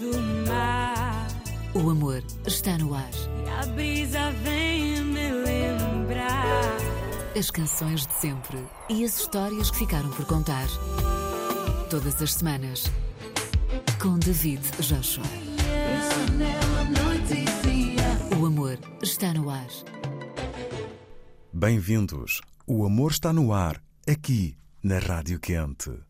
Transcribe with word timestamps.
do 0.00 0.18
mar. 0.48 1.28
O 1.74 1.90
amor 1.90 2.24
está 2.46 2.78
no 2.78 2.94
ar. 2.94 3.10
E 3.44 3.48
a 3.50 3.66
brisa 3.66 4.32
vem 4.42 5.04
me 5.04 5.30
lembrar. 5.30 6.78
As 7.38 7.50
canções 7.50 8.06
de 8.06 8.14
sempre 8.14 8.58
e 8.88 9.04
as 9.04 9.20
histórias 9.20 9.70
que 9.70 9.78
ficaram 9.78 10.10
por 10.10 10.24
contar. 10.24 10.66
Todas 11.90 12.20
as 12.22 12.32
semanas. 12.32 12.84
Com 14.00 14.18
David 14.18 14.62
Joshua. 14.80 15.24
O 18.40 18.46
amor 18.46 18.78
está 19.02 19.34
no 19.34 19.50
ar. 19.50 19.68
Bem-vindos. 21.52 22.40
O 22.66 22.86
amor 22.86 23.10
está 23.10 23.32
no 23.32 23.52
ar, 23.52 23.82
aqui 24.08 24.56
na 24.82 24.98
Rádio 24.98 25.38
Quente. 25.38 26.09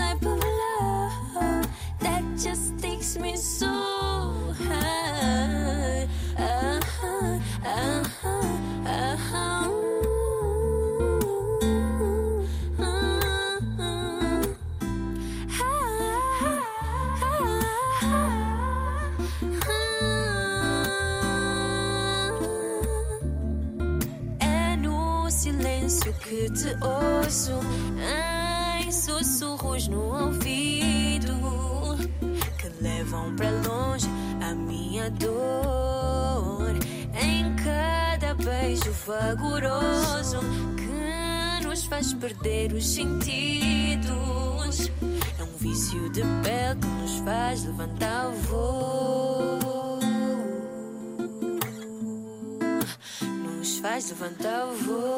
The 0.00 0.10
Sunday 0.10 0.18
type 0.20 0.39
vagaroso 39.20 40.40
que 40.76 41.66
nos 41.66 41.84
faz 41.84 42.14
perder 42.14 42.72
os 42.72 42.88
sentidos. 42.94 44.90
É 45.38 45.42
um 45.42 45.56
vício 45.58 46.08
de 46.10 46.22
pele 46.42 46.80
que 46.80 46.86
nos 46.86 47.18
faz 47.18 47.64
levantar 47.64 48.28
o 48.28 48.32
voo. 48.32 49.58
Nos 53.44 53.78
faz 53.78 54.08
levantar 54.08 54.66
o 54.66 54.74
voo. 54.74 55.09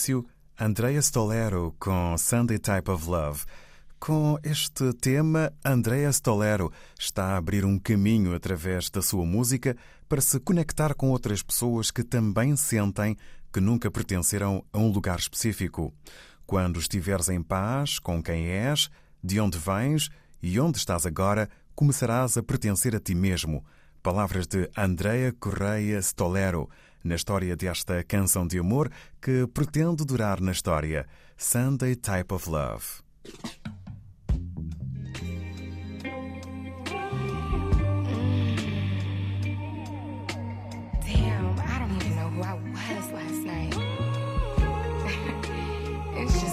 Início, 0.00 0.24
Andrea 0.58 0.98
Stolero 1.02 1.74
com 1.78 2.16
Sunday 2.16 2.58
Type 2.58 2.90
of 2.90 3.06
Love. 3.06 3.44
Com 3.98 4.38
este 4.42 4.94
tema, 4.94 5.52
Andrea 5.62 6.08
Stolero 6.08 6.72
está 6.98 7.34
a 7.34 7.36
abrir 7.36 7.66
um 7.66 7.78
caminho 7.78 8.34
através 8.34 8.88
da 8.88 9.02
sua 9.02 9.26
música 9.26 9.76
para 10.08 10.22
se 10.22 10.40
conectar 10.40 10.94
com 10.94 11.10
outras 11.10 11.42
pessoas 11.42 11.90
que 11.90 12.02
também 12.02 12.56
sentem 12.56 13.14
que 13.52 13.60
nunca 13.60 13.90
pertenceram 13.90 14.64
a 14.72 14.78
um 14.78 14.90
lugar 14.90 15.18
específico. 15.18 15.92
Quando 16.46 16.80
estiveres 16.80 17.28
em 17.28 17.42
paz 17.42 17.98
com 17.98 18.22
quem 18.22 18.46
és, 18.46 18.88
de 19.22 19.38
onde 19.38 19.58
vens 19.58 20.08
e 20.42 20.58
onde 20.58 20.78
estás 20.78 21.04
agora, 21.04 21.46
começarás 21.74 22.38
a 22.38 22.42
pertencer 22.42 22.96
a 22.96 23.00
ti 23.00 23.14
mesmo. 23.14 23.62
Palavras 24.02 24.46
de 24.46 24.70
Andrea 24.74 25.30
Correia 25.38 25.98
Stolero, 25.98 26.70
na 27.02 27.14
história 27.14 27.56
desta 27.56 28.02
canção 28.04 28.46
de 28.46 28.58
amor 28.58 28.90
que 29.20 29.46
pretende 29.48 30.04
durar 30.04 30.40
na 30.40 30.52
história, 30.52 31.06
Sunday 31.36 31.94
Type 31.94 32.34
of 32.34 32.48
Love. 32.48 32.84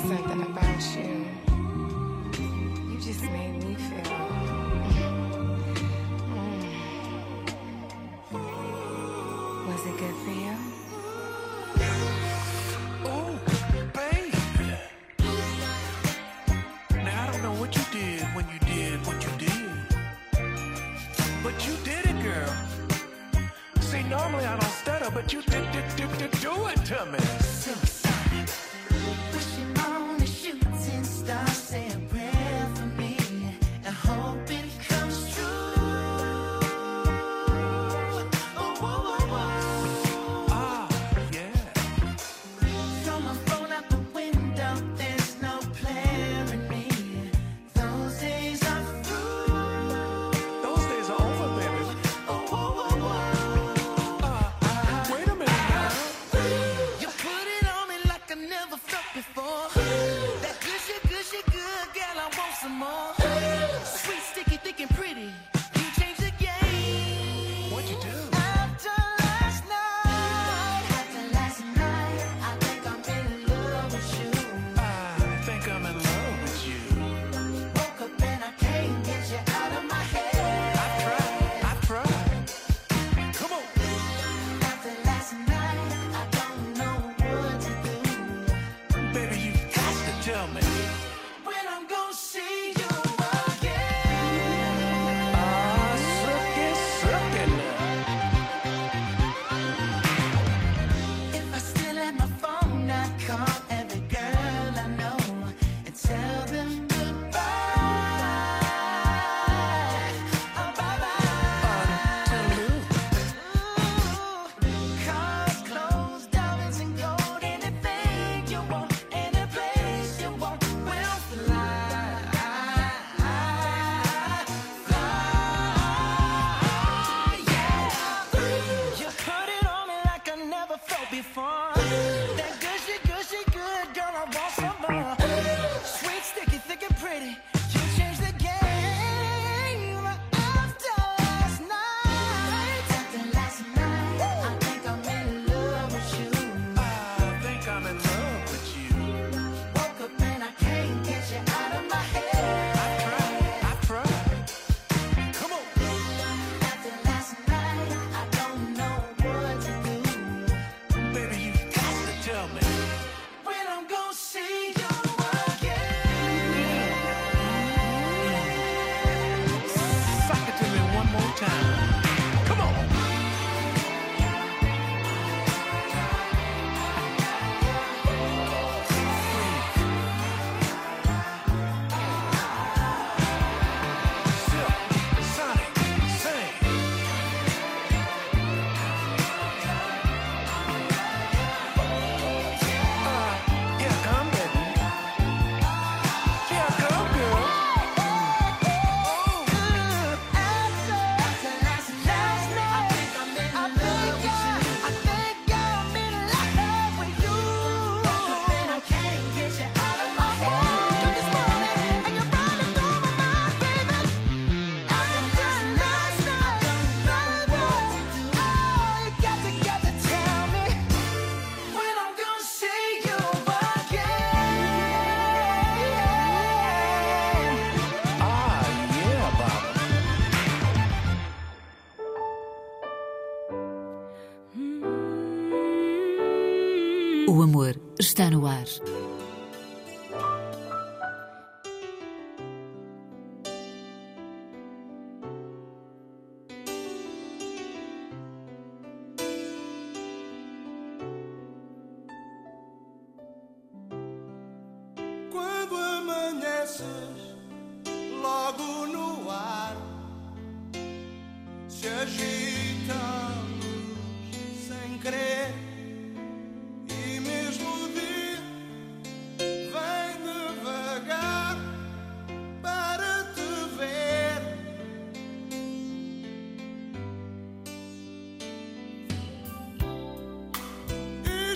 Something 0.08 0.42
about. 0.42 0.96
You 0.96 1.27
normally 24.38 24.56
I 24.56 24.60
don't 24.60 24.72
stutter, 24.72 25.12
but 25.12 25.34
you 25.34 25.42
did, 25.42 25.72
did, 25.72 25.96
did, 25.96 26.18
did 26.18 26.32
do 26.42 26.68
it 26.68 26.86
to 26.86 27.06
me. 27.08 27.97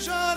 já 0.02 0.32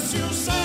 se 0.00 0.22
o 0.22 0.59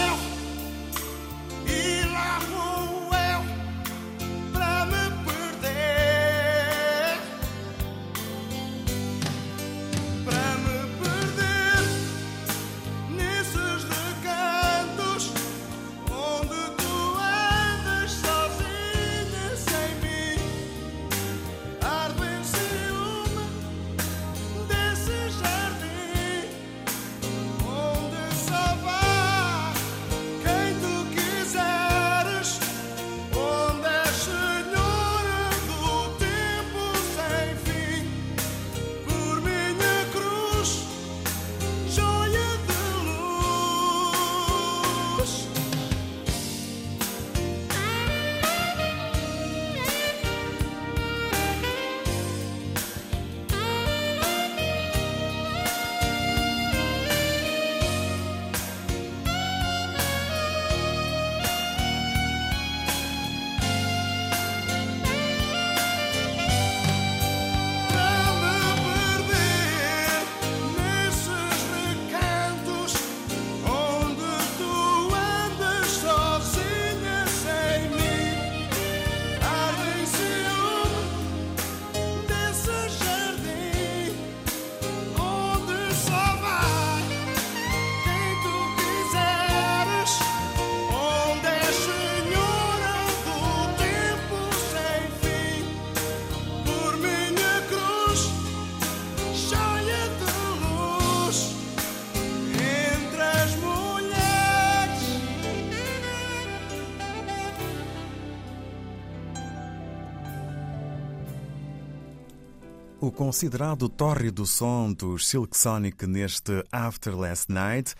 O 113.05 113.11
considerado 113.11 113.87
tórrido 113.87 114.47
som 114.47 114.91
dos 114.91 115.27
Silk 115.27 115.55
Sonic 115.55 116.07
neste 116.07 116.65
After 116.71 117.15
Last 117.15 117.51
Night 117.51 117.93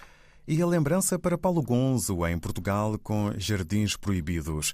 e 0.47 0.59
a 0.59 0.65
lembrança 0.65 1.19
para 1.19 1.38
Paulo 1.38 1.62
Gonzo 1.62 2.25
em 2.25 2.39
Portugal 2.39 2.97
com 2.97 3.31
Jardins 3.38 3.95
Proibidos. 3.95 4.74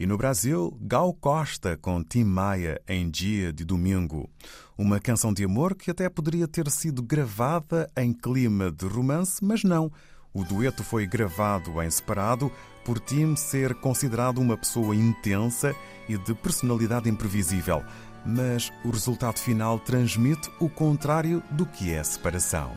E 0.00 0.06
no 0.06 0.16
Brasil, 0.16 0.74
Gal 0.80 1.12
Costa 1.12 1.76
com 1.76 2.02
Tim 2.02 2.24
Maia 2.24 2.80
em 2.88 3.10
Dia 3.10 3.52
de 3.52 3.66
Domingo. 3.66 4.30
Uma 4.78 4.98
canção 4.98 5.30
de 5.30 5.44
amor 5.44 5.74
que 5.74 5.90
até 5.90 6.08
poderia 6.08 6.48
ter 6.48 6.70
sido 6.70 7.02
gravada 7.02 7.86
em 7.98 8.14
clima 8.14 8.72
de 8.72 8.86
romance, 8.86 9.44
mas 9.44 9.62
não. 9.62 9.92
O 10.32 10.42
dueto 10.42 10.82
foi 10.82 11.06
gravado 11.06 11.82
em 11.82 11.90
separado 11.90 12.50
por 12.82 12.98
Tim 12.98 13.36
ser 13.36 13.74
considerado 13.74 14.38
uma 14.38 14.56
pessoa 14.56 14.94
intensa 14.94 15.74
e 16.08 16.16
de 16.16 16.34
personalidade 16.34 17.10
imprevisível 17.10 17.82
mas 18.26 18.72
o 18.84 18.90
resultado 18.90 19.38
final 19.38 19.78
transmite 19.78 20.50
o 20.58 20.68
contrário 20.68 21.42
do 21.50 21.64
que 21.64 21.92
é 21.92 22.02
separação. 22.02 22.74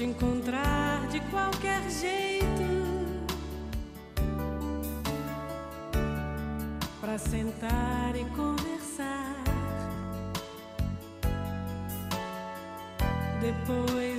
te 0.00 0.04
encontrar 0.04 1.06
de 1.08 1.20
qualquer 1.30 1.82
jeito. 1.90 2.40
para 7.00 7.18
sentar 7.18 8.14
e 8.14 8.24
conversar. 8.36 9.34
Depois 13.40 14.09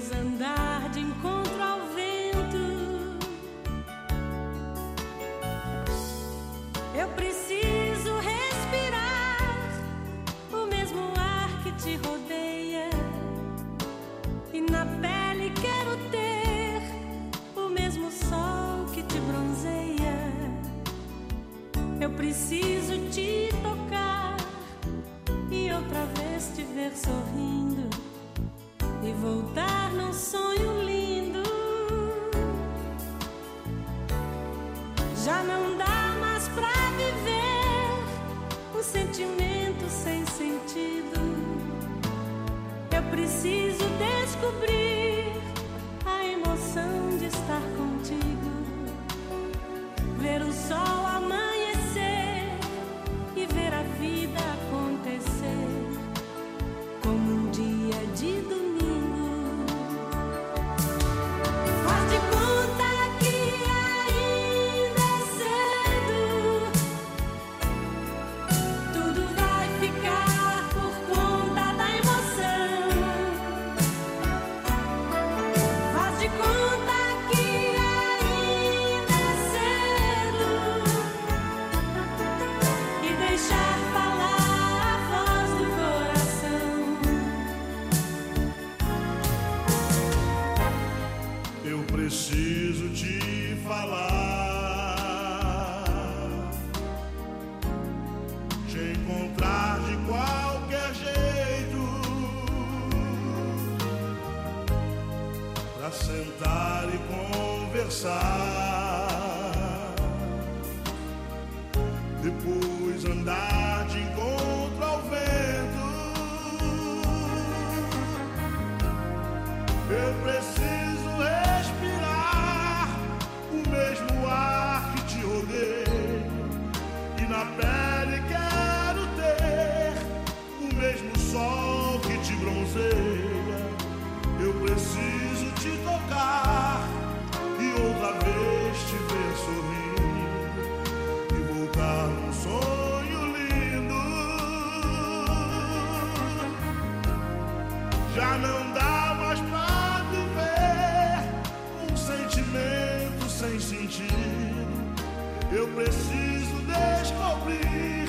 preciso 155.83 156.61
descobrir 156.67 158.07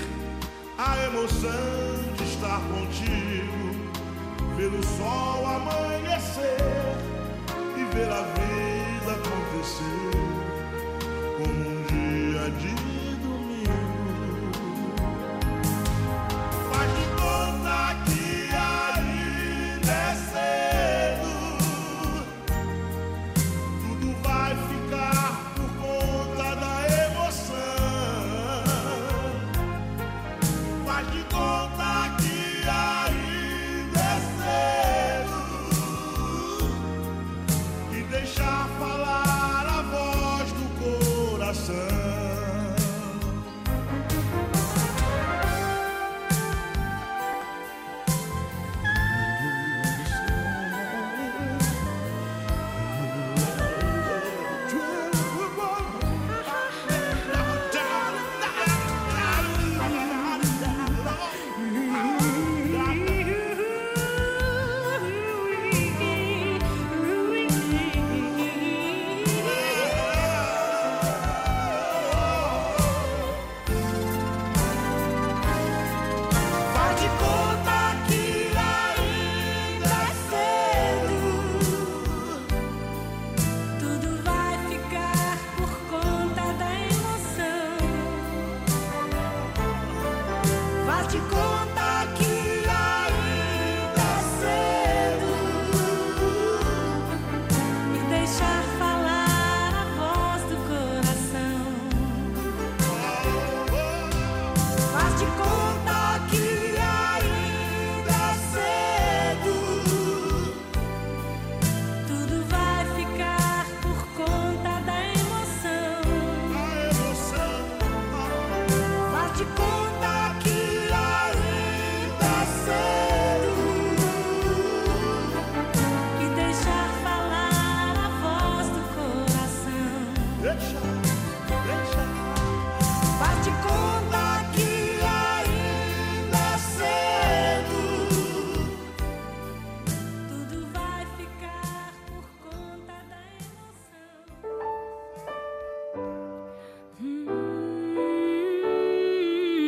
a 0.76 1.04
emoção 1.06 2.14
de 2.16 2.24
estar 2.24 2.60
contigo, 2.68 3.90
ver 4.56 4.72
o 4.74 4.82
sol 4.84 5.46
amanhecer 5.46 6.58
e 7.76 7.84
ver 7.94 8.10
a 8.10 8.22
vida 8.22 9.12
acontecer. 9.12 10.12
Como 11.38 11.70
um 11.70 11.82
dia 11.86 12.50
de 12.60 12.91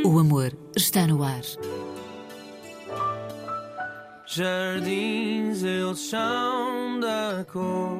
O 0.06 0.18
amor 0.18 0.52
está 0.76 1.06
no 1.06 1.22
ar. 1.22 1.40
Jardins 4.26 5.62
eles 5.62 5.98
são 5.98 7.00
da 7.00 7.42
cor, 7.50 7.96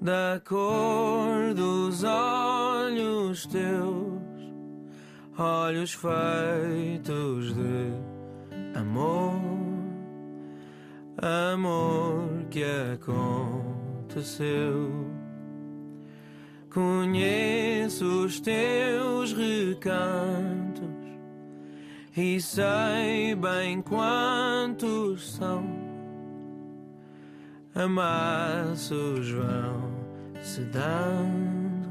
da 0.00 0.40
cor 0.44 1.52
dos 1.54 2.04
olhos 2.04 3.46
teus, 3.46 4.22
olhos 5.36 5.92
feitos 5.92 7.52
de 7.52 7.92
amor, 8.78 9.40
amor 11.20 12.28
que 12.48 12.62
aconteceu. 12.94 14.44
Conheço 16.72 17.53
os 18.02 18.40
teus 18.40 19.32
recantos 19.32 20.88
e 22.16 22.40
sei 22.40 23.34
bem 23.34 23.82
quantos 23.82 25.34
são. 25.34 25.64
Amassos 27.74 29.30
vão 29.30 29.94
se 30.40 30.60
dando 30.62 31.88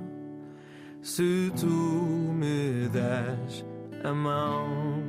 se 1.01 1.51
tu 1.59 1.67
me 1.67 2.87
das 2.87 3.65
a 4.03 4.13
mão. 4.13 5.03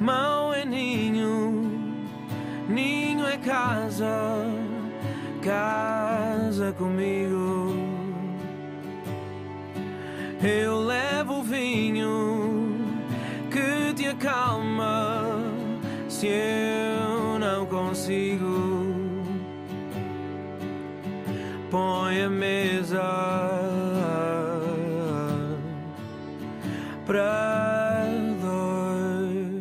Mão 0.00 0.54
é 0.54 0.64
ninho, 0.64 1.70
ninho 2.68 3.26
é 3.26 3.36
casa, 3.38 4.44
casa 5.42 6.72
comigo. 6.72 7.47
Eu 10.40 10.78
levo 10.78 11.40
o 11.40 11.42
vinho 11.42 12.78
que 13.50 13.92
te 13.94 14.06
acalma 14.06 15.34
se 16.08 16.28
eu 16.28 17.40
não 17.40 17.66
consigo. 17.66 18.94
Põe 21.72 22.22
a 22.22 22.30
mesa 22.30 23.02
para 27.04 28.06
dois. 28.40 29.58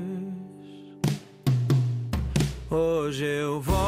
Hoje 2.69 3.25
eu 3.25 3.59
volto 3.59 3.79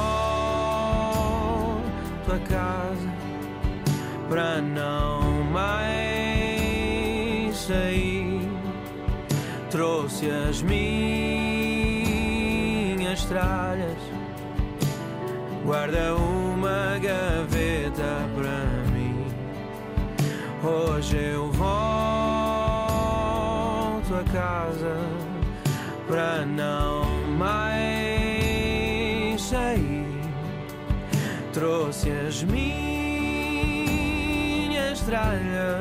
a 2.34 2.39
casa 2.39 3.13
para 4.28 4.60
não 4.60 5.29
sair. 7.70 8.42
Trouxe 9.70 10.28
as 10.32 10.64
minhas 10.64 10.84
tralhas, 13.26 14.02
guarda 15.64 16.16
uma 16.16 16.98
gaveta 16.98 18.28
para 18.36 18.66
mim. 18.92 19.24
Hoje 20.64 21.16
eu 21.18 21.52
volto 21.52 21.70
a 24.16 24.24
casa 24.34 24.98
para 26.08 26.44
não 26.48 27.06
mais 27.38 27.80
sair. 29.40 30.08
Trouxe 31.54 32.10
as 32.10 32.44
minhas 32.44 32.70
tralhas 35.02 35.79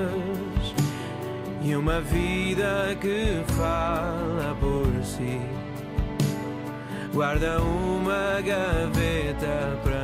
e 1.69 1.77
uma 1.77 2.01
vida 2.01 2.97
que 2.99 3.43
fala 3.53 4.57
por 4.59 5.05
si. 5.05 5.39
Guarda 7.13 7.61
uma 7.61 8.41
gaveta 8.41 9.79
para 9.85 9.98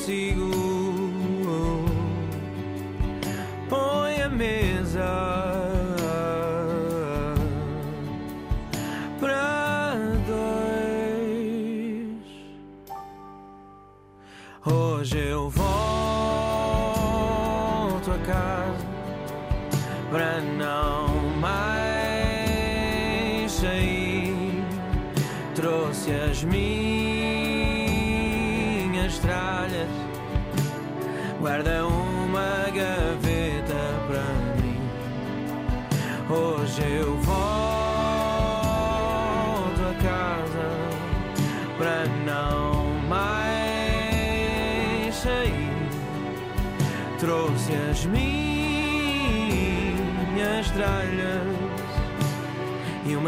consigo. 0.00 0.59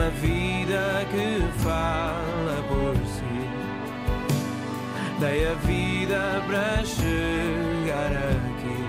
Uma 0.03 0.11
vida 0.11 1.07
que 1.13 1.63
fala 1.63 2.61
por 2.67 2.97
si. 3.07 3.47
Dei 5.21 5.47
a 5.47 5.55
vida 5.55 6.43
para 6.45 6.85
chegar 6.85 8.11
aqui. 8.11 8.83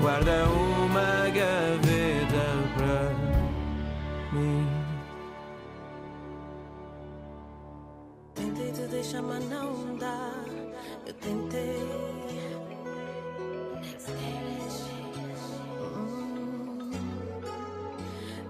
Guarda 0.00 0.44
uma 0.46 0.63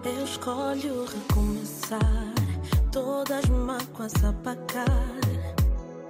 Eu 0.05 0.25
escolho 0.25 1.07
recomeçar. 1.07 2.35
Todas 2.93 3.49
mágoas 3.49 4.12
apagar. 4.23 4.87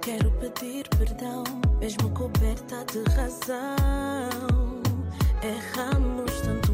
Quero 0.01 0.29
pedir 0.31 0.85
perdão, 0.97 1.43
mesmo 1.79 2.09
coberta 2.09 2.85
de 2.91 3.03
razão. 3.13 4.81
Erramos 5.41 6.41
tanto 6.41 6.64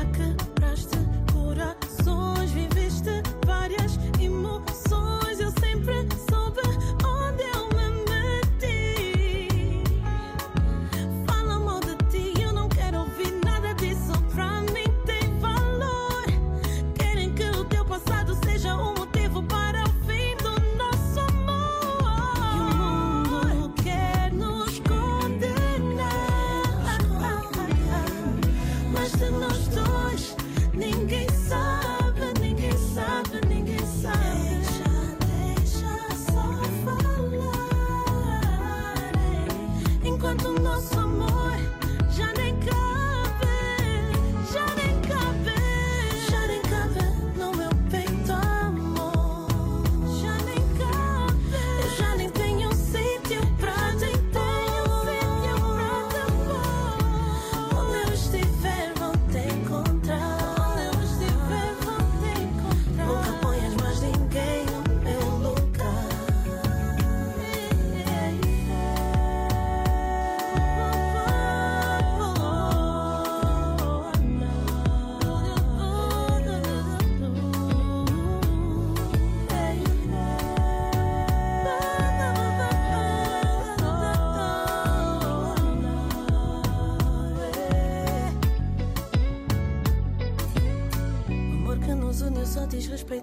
I 0.00 0.04
could. 0.12 0.49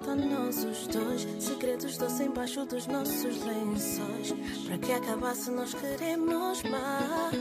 Peito 0.08 0.12
a 0.12 0.16
nós 0.16 0.64
os 0.64 0.88
dois. 0.88 1.28
Segredos 1.40 1.98
doces 1.98 2.22
embaixo 2.22 2.66
dos 2.66 2.88
nossos 2.88 3.44
lençóis. 3.44 4.34
Para 4.66 4.78
que 4.78 4.94
acabasse, 4.94 5.52
nós 5.52 5.74
queremos 5.74 6.64
mais. 6.64 7.38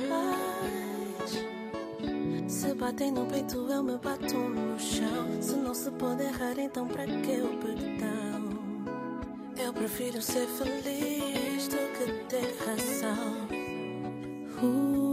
Se 2.49 2.75
batem 2.75 3.13
no 3.13 3.27
peito, 3.27 3.67
eu 3.71 3.83
me 3.83 3.97
bato 3.99 4.37
no 4.37 4.79
chão. 4.79 5.41
Se 5.41 5.57
não 5.57 5.75
se 5.75 5.91
pode 5.93 6.23
errar, 6.25 6.59
então 6.59 6.87
para 6.89 7.05
que 7.05 7.41
o 7.41 7.57
perdão? 7.59 8.57
Eu 9.57 9.73
prefiro 9.73 10.21
ser 10.21 10.47
feliz 10.47 11.69
do 11.69 11.77
que 11.97 12.13
ter 12.29 12.57
razão. 12.67 13.47
O 14.63 15.06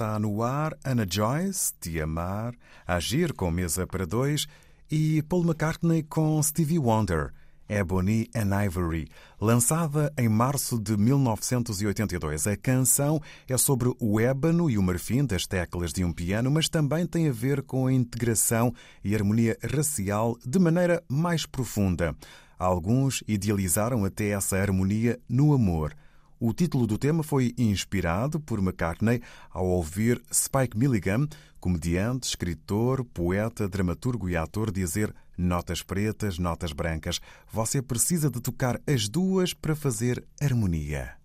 está 0.00 0.18
no 0.18 0.42
ar, 0.42 0.74
Anna 0.82 1.06
Joyce, 1.06 1.74
Te 1.78 2.00
Amar, 2.00 2.54
Agir 2.86 3.34
com 3.34 3.50
Mesa 3.50 3.86
para 3.86 4.06
Dois 4.06 4.46
e 4.90 5.20
Paul 5.24 5.42
McCartney 5.42 6.02
com 6.02 6.42
Stevie 6.42 6.78
Wonder, 6.78 7.34
Ebony 7.68 8.26
and 8.34 8.64
Ivory, 8.64 9.10
lançada 9.38 10.10
em 10.16 10.26
março 10.26 10.80
de 10.80 10.96
1982. 10.96 12.46
A 12.46 12.56
canção 12.56 13.20
é 13.46 13.58
sobre 13.58 13.92
o 14.00 14.18
ébano 14.18 14.70
e 14.70 14.78
o 14.78 14.82
marfim 14.82 15.22
das 15.22 15.46
teclas 15.46 15.92
de 15.92 16.02
um 16.02 16.14
piano, 16.14 16.50
mas 16.50 16.66
também 16.70 17.06
tem 17.06 17.28
a 17.28 17.32
ver 17.32 17.60
com 17.60 17.86
a 17.86 17.92
integração 17.92 18.72
e 19.04 19.14
harmonia 19.14 19.58
racial 19.62 20.34
de 20.46 20.58
maneira 20.58 21.04
mais 21.10 21.44
profunda. 21.44 22.16
Alguns 22.58 23.22
idealizaram 23.28 24.02
até 24.06 24.30
essa 24.30 24.56
harmonia 24.56 25.20
no 25.28 25.52
amor. 25.52 25.94
O 26.42 26.54
título 26.54 26.86
do 26.86 26.96
tema 26.96 27.22
foi 27.22 27.54
inspirado 27.58 28.40
por 28.40 28.60
McCartney 28.60 29.20
ao 29.50 29.66
ouvir 29.66 30.22
Spike 30.32 30.74
Milligan, 30.74 31.28
comediante, 31.60 32.26
escritor, 32.26 33.04
poeta, 33.04 33.68
dramaturgo 33.68 34.26
e 34.26 34.38
ator, 34.38 34.70
dizer 34.72 35.14
notas 35.36 35.82
pretas, 35.82 36.38
notas 36.38 36.72
brancas. 36.72 37.20
Você 37.52 37.82
precisa 37.82 38.30
de 38.30 38.40
tocar 38.40 38.80
as 38.86 39.06
duas 39.06 39.52
para 39.52 39.76
fazer 39.76 40.24
harmonia. 40.40 41.19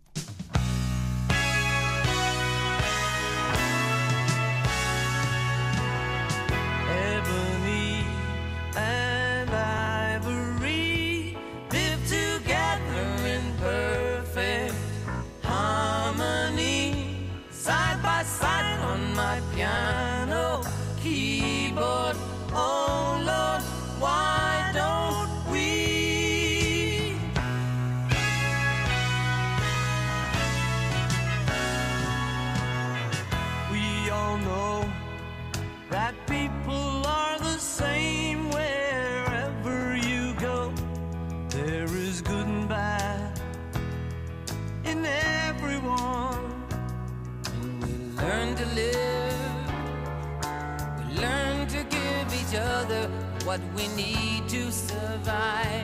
What 53.58 53.74
we 53.76 53.88
need 53.96 54.50
to 54.50 54.70
survive. 54.72 55.75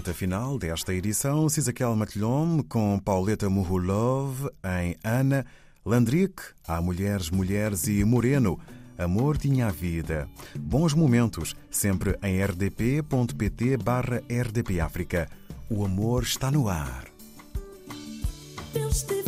Ponta 0.00 0.14
final 0.14 0.58
desta 0.58 0.94
edição, 0.94 1.46
Cisaquel 1.46 1.94
Matilhom 1.94 2.62
com 2.62 2.98
Pauleta 2.98 3.50
Muhulov 3.50 4.48
em 4.80 4.96
Ana, 5.04 5.44
Landric, 5.84 6.40
Há 6.66 6.80
Mulheres, 6.80 7.28
Mulheres 7.28 7.86
e 7.86 8.02
Moreno, 8.02 8.58
Amor 8.96 9.36
tinha 9.36 9.66
a 9.66 9.70
vida. 9.70 10.26
Bons 10.58 10.94
momentos, 10.94 11.54
sempre 11.70 12.18
em 12.22 12.42
rdp.pt 12.42 13.76
barra 13.76 14.22
rdpafrica. 14.26 15.28
O 15.68 15.84
amor 15.84 16.22
está 16.22 16.50
no 16.50 16.66
ar. 16.66 17.04
Deus 18.72 19.02
te 19.02 19.22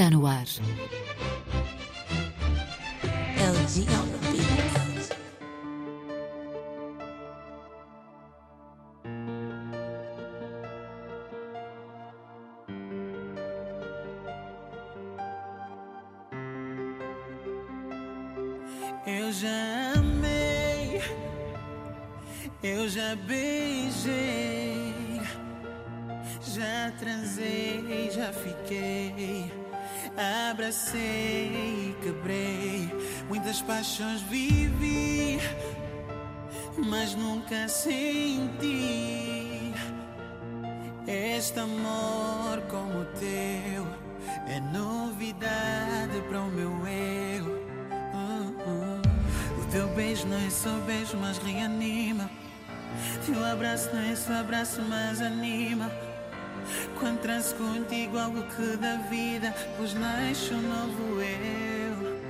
está 0.00 0.08
no 0.08 0.26
ar. 0.26 0.46
Eu 19.06 19.32
já 19.32 19.92
amei, 19.96 21.02
eu 22.62 22.88
já 22.88 23.16
beijei, 23.16 24.94
já 26.42 26.90
transei, 26.98 28.10
já 28.10 28.32
fiquei, 28.32 29.52
abracei, 30.50 31.96
quebrei, 32.02 32.90
muitas 33.28 33.62
paixões 33.62 34.20
vivi, 34.22 35.38
mas 36.76 37.14
nunca 37.14 37.68
senti 37.68 39.10
este 41.06 41.58
amor 41.58 42.60
como 42.68 43.00
o 43.00 43.04
teu. 43.18 43.86
É 44.46 44.60
novidade 44.60 46.20
para 46.28 46.40
o 46.40 46.50
meu 46.50 46.70
eu. 46.86 47.44
Uh, 48.12 48.50
uh. 48.68 49.60
O 49.60 49.64
teu 49.70 49.88
beijo 49.94 50.26
não 50.26 50.36
é 50.36 50.50
só 50.50 50.70
beijo, 50.86 51.16
mas 51.16 51.38
reanima. 51.38 52.30
Teu 53.24 53.44
abraço 53.44 53.90
não 53.94 54.02
é 54.02 54.14
só 54.14 54.34
abraço, 54.34 54.82
mas 54.82 55.20
anima. 55.20 55.90
Quando 56.98 57.20
transo 57.20 57.54
contigo, 57.54 58.18
algo 58.18 58.42
que 58.42 58.76
dá 58.76 58.96
vida, 59.08 59.54
pois 59.76 59.94
nasce 59.94 60.52
um 60.54 60.62
novo 60.62 61.20
eu. 61.20 62.20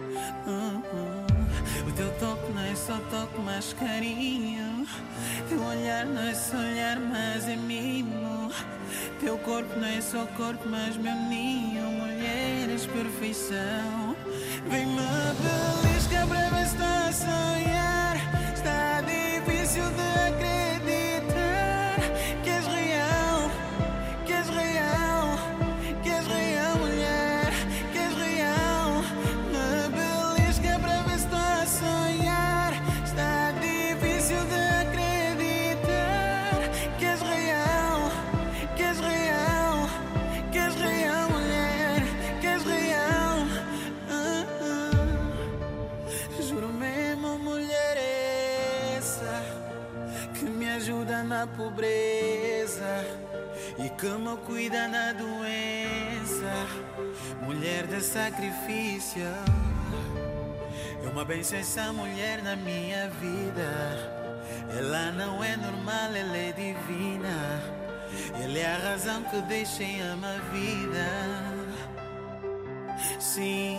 Uh, 0.47 0.79
uh. 0.79 1.89
O 1.89 1.93
teu 1.93 2.11
toque 2.19 2.53
não 2.53 2.63
é 2.63 2.75
só 2.75 2.99
toque, 3.11 3.41
mas 3.41 3.73
carinho. 3.73 4.87
Teu 5.49 5.63
olhar 5.63 6.07
não 6.07 6.23
é 6.23 6.35
só 6.35 6.57
olhar, 6.57 6.99
mas 7.01 7.49
é 7.49 7.57
mimo. 7.57 8.51
Teu 9.21 9.37
corpo 9.39 9.79
não 9.79 9.87
é 9.87 10.01
só 10.01 10.27
corpo, 10.37 10.69
mas 10.69 10.97
meu 10.97 11.15
ninho. 11.15 11.83
Mulher, 11.83 12.71
és 12.71 12.87
perfeição. 12.87 14.17
Vem-me 14.69 15.01
belisca 15.41 16.27
se 16.67 16.75
está 16.75 17.77
a. 17.77 17.80
pobreza 51.47 53.05
e 53.79 53.83
me 53.83 54.37
cuida 54.47 54.89
na 54.89 55.13
doença. 55.13 56.67
Mulher 57.43 57.87
de 57.87 58.01
sacrifício, 58.01 59.23
é 61.03 61.09
uma 61.09 61.25
benção 61.25 61.59
essa 61.59 61.93
mulher 61.93 62.43
na 62.43 62.57
minha 62.57 63.09
vida. 63.21 64.21
Ela 64.77 65.13
não 65.13 65.43
é 65.43 65.57
normal, 65.57 66.15
ela 66.15 66.37
é 66.37 66.53
divina. 66.53 67.63
Ela 68.43 68.59
é 68.59 68.75
a 68.75 68.91
razão 68.91 69.23
que 69.25 69.41
deixa 69.43 69.83
em 69.83 70.01
ama 70.01 70.39
vida. 70.53 71.07
Sim, 73.19 73.79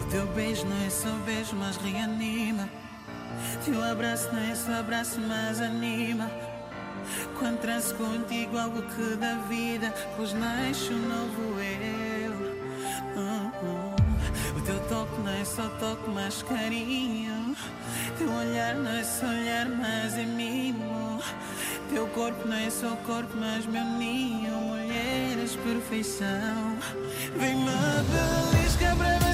o 0.00 0.10
teu 0.10 0.26
beijo 0.28 0.64
não 0.66 0.86
é 0.86 0.90
só 0.90 1.10
beijo, 1.24 1.54
mas 1.56 1.76
reanima. 1.76 2.68
Teu 3.64 3.82
abraço 3.82 4.32
não 4.32 4.42
é 4.42 4.54
só 4.54 4.72
abraço, 4.72 5.20
mas 5.20 5.60
anima. 5.60 6.30
Quando 7.38 7.60
transo 7.60 7.94
contigo, 7.94 8.58
algo 8.58 8.82
que 8.82 9.16
dá 9.16 9.34
vida, 9.48 9.92
pois 10.16 10.32
nasce 10.32 10.92
um 10.92 11.08
novo 11.08 11.60
eu. 11.60 12.32
Uh, 13.16 13.66
uh. 13.66 14.02
O 14.56 14.60
teu 14.62 14.78
toque 14.88 15.20
não 15.22 15.32
é 15.32 15.44
só 15.44 15.68
toque, 15.80 16.10
mas 16.10 16.42
carinho. 16.42 17.56
Teu 18.18 18.30
olhar 18.32 18.74
não 18.74 18.90
é 18.90 19.02
só 19.02 19.26
olhar, 19.26 19.66
mas 19.68 20.16
é 20.16 20.24
mimo. 20.24 21.20
Teu 21.90 22.06
corpo 22.08 22.46
não 22.46 22.56
é 22.56 22.70
só 22.70 22.96
corpo, 23.06 23.32
mas 23.36 23.66
meu 23.66 23.84
ninho. 23.84 24.52
Mulher, 24.54 25.38
és 25.40 25.56
perfeição. 25.56 26.78
Vem-me 27.36 27.70
belisca 28.52 28.94
para 28.96 29.31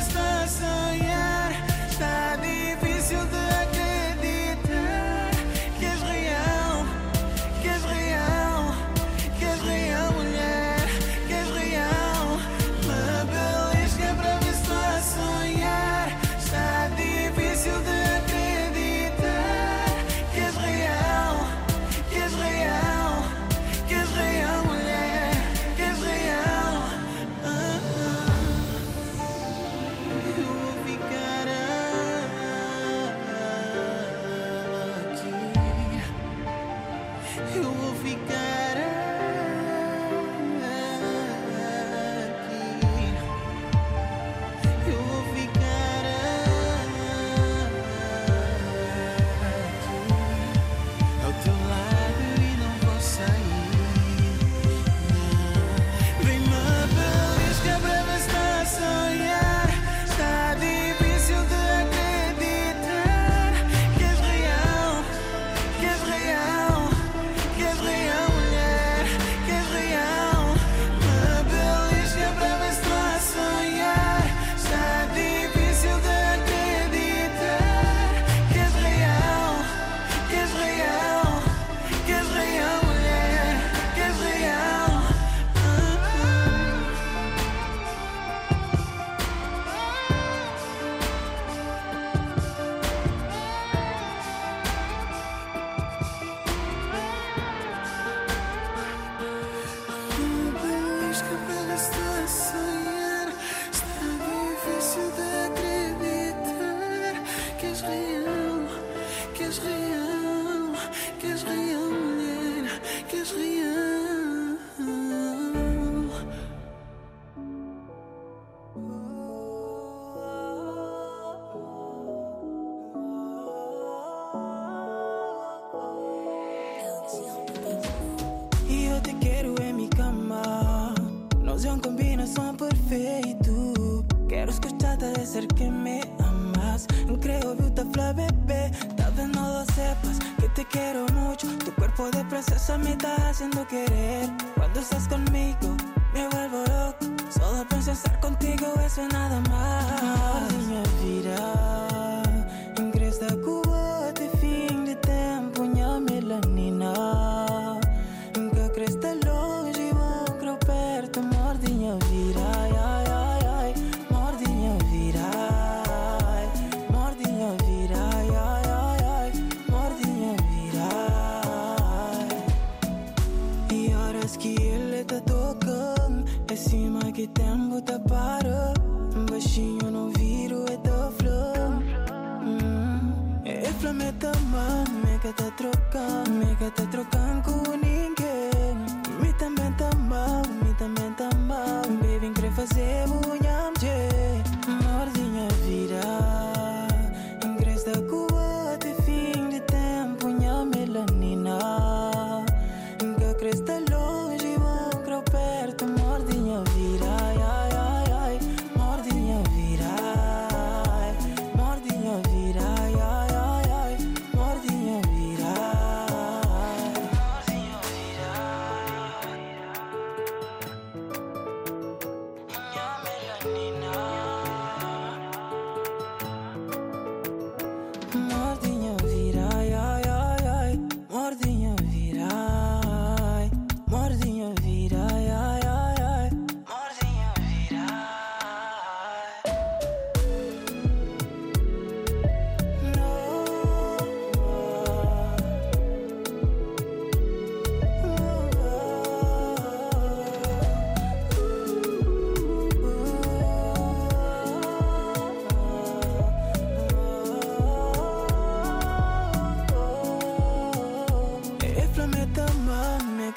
tú 143.59 143.67
quieres 143.67 144.08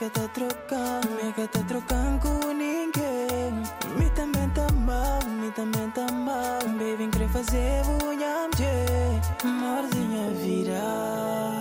que 0.01 0.09
te 0.09 0.27
trocan, 0.29 1.01
mie 1.15 1.31
que 1.33 1.47
te 1.47 1.59
trocan 1.65 2.17
com 2.17 2.51
ninguém. 2.53 3.53
Me 3.99 4.09
também 4.15 4.49
tá 4.49 4.65
mal, 4.73 5.23
me 5.27 5.51
também 5.51 5.91
tá 5.91 6.11
mal. 6.11 6.59
Baby, 6.79 7.07
querer 7.11 7.29
fazer 7.29 7.83
o 7.85 8.11
nham, 8.11 8.49
mordinha 9.43 10.31
virar. 10.41 11.60